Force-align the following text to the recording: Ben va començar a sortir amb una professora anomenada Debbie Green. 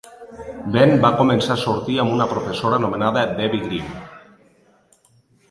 Ben 0.75 0.93
va 1.03 1.11
començar 1.19 1.51
a 1.57 1.61
sortir 1.63 1.99
amb 2.05 2.15
una 2.15 2.27
professora 2.33 2.79
anomenada 2.81 3.27
Debbie 3.43 3.69
Green. 3.69 3.95